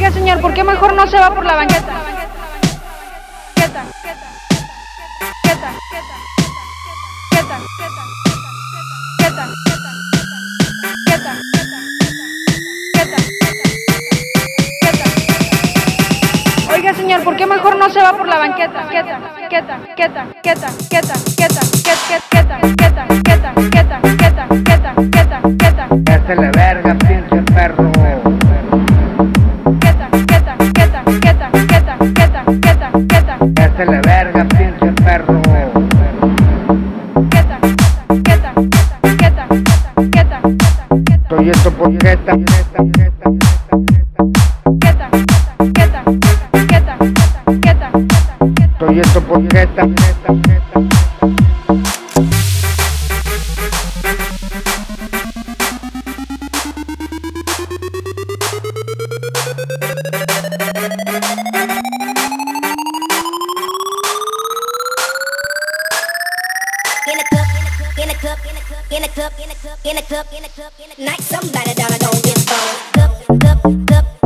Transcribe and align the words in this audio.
Oiga, 0.00 0.12
señor, 0.12 0.40
¿por 0.40 0.54
qué 0.54 0.64
mejor 0.64 0.94
no 0.94 1.06
se 1.06 1.18
va 1.18 1.28
por 1.28 1.44
la 1.44 1.56
banqueta? 1.56 1.92
Queta, 3.54 3.84
queta, 4.02 4.28
queta, 5.44 5.74
queta, 5.92 6.08
queta, 7.30 7.58
queta, 7.84 7.98
queta, 9.18 9.46
queta, 12.96 13.16
queta. 14.80 15.06
Oiga, 16.72 16.94
señor, 16.94 17.22
¿por 17.22 17.36
qué 17.36 17.44
mejor 17.44 17.76
no 17.76 17.90
se 17.90 18.00
va 18.00 18.16
por 18.16 18.26
la 18.26 18.38
banqueta? 18.38 18.88
Queta, 18.88 19.20
queta, 19.50 19.80
queta, 19.94 20.26
queta, 20.42 20.72
queta, 20.88 21.12
queta, 21.12 21.14
queta, 21.36 21.60
queta, 21.84 22.20
queta, 22.30 22.60
queta, 22.60 22.89
Proyecto 41.30 41.70
Porqueta. 41.72 42.36
in 68.02 68.08
a 68.08 68.14
cup, 68.14 68.38
in 68.46 68.56
a 68.56 68.60
cup, 68.60 68.92
in 68.92 69.04
a 69.04 69.08
cup, 69.08 69.32
in 69.38 69.50
a 69.50 69.54
cup, 69.54 69.84
in 69.84 69.96
a 69.98 70.02
cup, 70.02 70.32
in 70.32 70.44
a 70.44 70.48
cup, 70.48 70.72
in 70.80 70.90
a 70.90 70.94
cup. 70.94 70.98
Night 70.98 71.20
somebody, 71.20 71.74
darling, 71.74 71.98
don't 71.98 72.24
give 72.24 72.36
a 72.36 72.40
fuck. 72.40 72.92
Cup, 72.94 73.40
cup, 73.40 73.86
cup. 73.86 74.19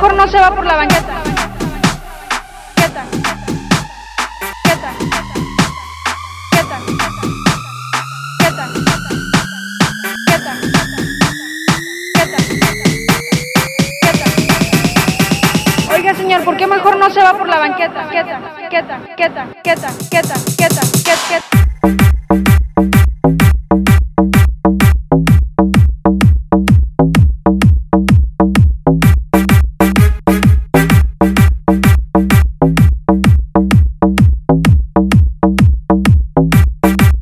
mejor 0.00 0.14
no 0.14 0.28
se 0.28 0.38
va 0.38 0.54
por 0.54 0.64
la 0.64 0.76
banqueta. 0.76 1.22
Oiga, 15.90 16.14
señor, 16.14 16.44
¿por 16.44 16.56
qué 16.56 16.68
mejor 16.68 16.96
no 16.96 17.10
se 17.10 17.20
va 17.20 17.36
por 17.36 17.48
la 17.48 17.58
Banqueta. 17.58 18.08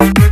you. 0.00 0.28